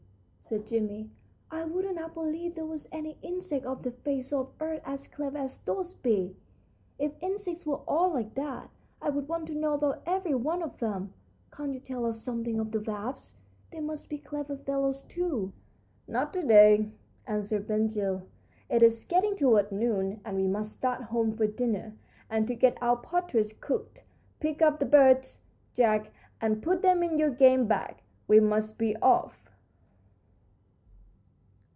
[0.43, 1.09] said Jimmie,
[1.49, 5.07] "I wouldn't have believed there was any insect on the face of the earth as
[5.07, 6.35] clever as those bees!
[6.99, 8.69] If insects were all like that,
[9.01, 11.13] I'd want to know about every one of them.
[11.53, 13.37] Can't you tell us something of the wasp?
[13.71, 15.53] They must be clever fellows, too."
[16.05, 16.91] "Not to day,"
[17.25, 18.23] answered Ben Gile;
[18.67, 21.93] "it is getting toward noon, and we must start home for dinner
[22.29, 24.03] and to get our partridge cooked.
[24.41, 25.39] Pick up the birds,
[25.73, 26.11] Jack,
[26.41, 28.01] and put them in your game bag.
[28.27, 29.47] We must be off."